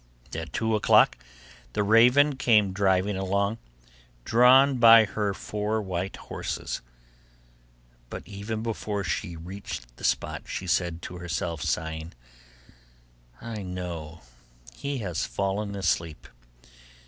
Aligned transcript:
At 0.33 0.51
two 0.51 0.73
o'clock 0.75 1.15
the 1.73 1.83
raven 1.83 2.35
came 2.35 2.73
driving 2.73 3.15
along, 3.15 3.59
drawn 4.25 4.79
by 4.79 5.05
her 5.05 5.31
four 5.31 5.79
white 5.79 6.15
horses; 6.15 6.81
but 8.09 8.23
even 8.27 8.63
before 8.63 9.03
she 9.03 9.35
reached 9.35 9.97
the 9.97 10.03
spot, 10.03 10.47
she 10.47 10.65
said 10.65 11.03
to 11.03 11.19
herself, 11.19 11.61
sighing, 11.61 12.13
'I 13.41 13.61
know 13.61 14.21
he 14.73 14.97
has 15.05 15.27
fallen 15.27 15.75
asleep. 15.75 16.27